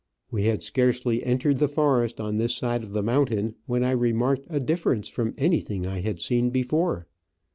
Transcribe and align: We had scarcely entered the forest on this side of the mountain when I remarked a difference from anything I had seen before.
We 0.31 0.45
had 0.45 0.63
scarcely 0.63 1.23
entered 1.23 1.57
the 1.57 1.67
forest 1.67 2.19
on 2.19 2.37
this 2.37 2.55
side 2.55 2.81
of 2.81 2.89
the 2.93 3.03
mountain 3.03 3.53
when 3.67 3.83
I 3.83 3.91
remarked 3.91 4.47
a 4.49 4.59
difference 4.59 5.07
from 5.07 5.35
anything 5.37 5.85
I 5.85 5.99
had 6.01 6.19
seen 6.19 6.49
before. 6.49 7.05